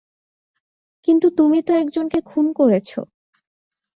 [1.05, 2.99] কিন্তু তুমি তো একজনকে খুন করেছো।